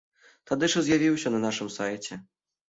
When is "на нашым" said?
1.35-1.71